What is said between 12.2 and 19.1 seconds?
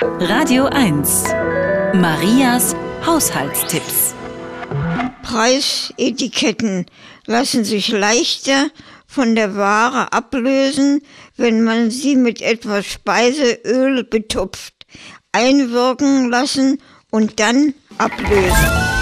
etwas Speiseöl betupft, einwirken lassen und dann ablösen.